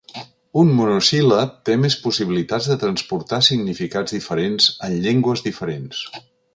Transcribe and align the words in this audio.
Un 0.61 0.69
monosíl·lab 0.77 1.51
té 1.69 1.75
més 1.83 1.97
possibilitats 2.07 2.71
de 2.73 2.79
transportar 2.87 3.41
significats 3.51 4.19
diferents 4.19 4.75
en 4.89 5.01
llengües 5.07 5.49
diferents. 5.51 6.07